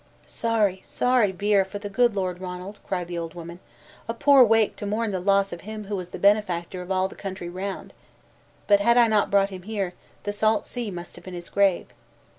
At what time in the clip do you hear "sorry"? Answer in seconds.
0.25-0.81, 0.83-1.31